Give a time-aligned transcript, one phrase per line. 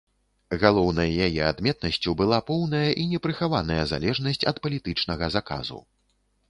[0.61, 5.79] Галоўнай яе адметнасцю была поўная і непрыхаваная залежнасць ад палітычнага заказу.